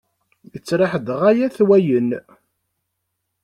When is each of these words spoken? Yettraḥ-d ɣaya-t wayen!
Yettraḥ-d 0.53 1.07
ɣaya-t 1.21 1.57
wayen! 1.67 2.09